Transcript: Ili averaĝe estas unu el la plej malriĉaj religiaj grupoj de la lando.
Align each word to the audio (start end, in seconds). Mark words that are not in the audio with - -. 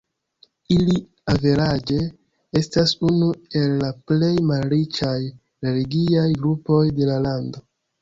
Ili 0.75 0.95
averaĝe 1.33 1.97
estas 2.61 2.95
unu 3.11 3.29
el 3.61 3.77
la 3.85 3.93
plej 4.11 4.33
malriĉaj 4.55 5.15
religiaj 5.71 6.29
grupoj 6.43 6.85
de 7.01 7.15
la 7.17 7.25
lando. 7.31 7.69